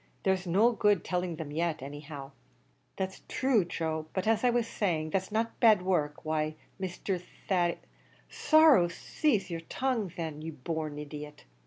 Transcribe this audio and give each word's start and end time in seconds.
there's 0.23 0.47
no 0.47 0.71
good 0.71 1.03
telling 1.03 1.35
them 1.35 1.51
yet, 1.51 1.79
any 1.83 1.99
how." 1.99 2.31
"That's 2.97 3.19
thrue, 3.29 3.65
Joe; 3.65 4.07
but 4.13 4.25
as 4.25 4.43
I 4.43 4.49
was 4.49 4.65
saying, 4.65 5.11
that's 5.11 5.31
not 5.31 5.59
bad 5.59 5.83
work; 5.83 6.25
why, 6.25 6.55
Mr. 6.81 7.21
Thady" 7.47 7.77
"Sorrow 8.47 8.87
saze 8.87 9.51
yer 9.51 9.59
tongue, 9.59 10.09
thin, 10.09 10.41
ye 10.41 10.49
born 10.49 10.97
idiot!" 10.97 11.43